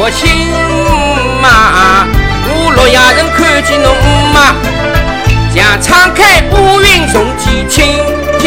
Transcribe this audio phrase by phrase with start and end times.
[0.00, 0.30] 我亲
[1.42, 2.06] 妈，
[2.46, 3.92] 我洛阳人看见侬
[4.32, 4.54] 妈，
[5.52, 7.84] 将敞开乌云从天倾
[8.38, 8.46] 听。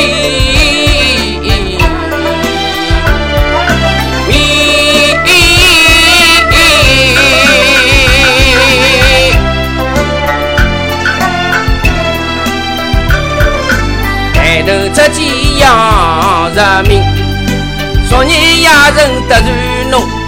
[14.33, 15.19] 抬头只见
[15.59, 17.03] 杨日明，
[18.09, 19.51] 昨日夜人得罪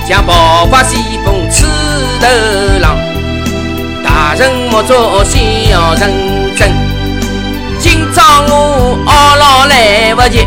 [0.03, 0.07] 侬。
[0.07, 1.66] 将爆发西风刺
[2.20, 2.27] 头
[2.81, 2.98] 浪，
[4.03, 6.11] 大人莫做小人
[6.57, 6.71] 真。
[7.80, 10.45] 今朝我懊恼来不及，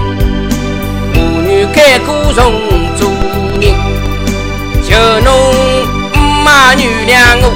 [1.14, 2.52] 母女改过重
[2.96, 3.10] 做
[3.60, 3.74] 人。
[4.86, 5.34] 求侬
[6.44, 7.52] 妈原谅我，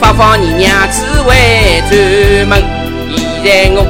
[0.00, 2.62] 发放你娘子为专门。
[3.44, 3.84] 现在我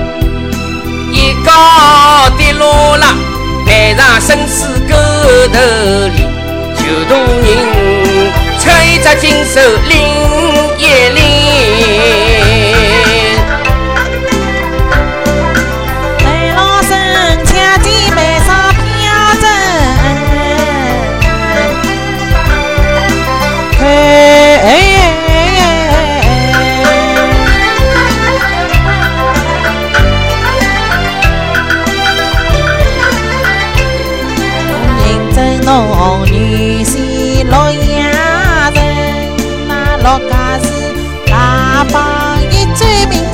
[1.12, 3.06] 一高跌落了，
[3.64, 4.94] 背上生死沟
[5.52, 5.60] 头
[6.08, 6.33] 里。
[6.85, 7.47] 有大人
[8.59, 9.93] 出一只金手拎
[10.77, 11.19] 一
[41.82, 41.94] 拎。
[43.04, 43.33] 昨